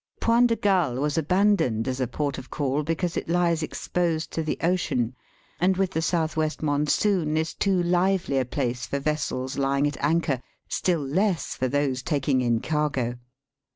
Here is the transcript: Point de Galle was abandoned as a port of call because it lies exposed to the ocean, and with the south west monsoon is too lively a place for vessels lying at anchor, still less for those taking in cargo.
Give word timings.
Point 0.19 0.47
de 0.47 0.55
Galle 0.55 0.95
was 0.99 1.15
abandoned 1.15 1.87
as 1.87 2.01
a 2.01 2.07
port 2.07 2.39
of 2.39 2.49
call 2.49 2.81
because 2.81 3.15
it 3.15 3.29
lies 3.29 3.61
exposed 3.61 4.31
to 4.31 4.41
the 4.41 4.57
ocean, 4.63 5.13
and 5.59 5.77
with 5.77 5.91
the 5.91 6.01
south 6.01 6.35
west 6.35 6.63
monsoon 6.63 7.37
is 7.37 7.53
too 7.53 7.83
lively 7.83 8.39
a 8.39 8.45
place 8.45 8.87
for 8.87 8.97
vessels 8.97 9.59
lying 9.59 9.85
at 9.85 10.03
anchor, 10.03 10.41
still 10.67 11.05
less 11.05 11.53
for 11.53 11.67
those 11.67 12.01
taking 12.01 12.41
in 12.41 12.61
cargo. 12.61 13.13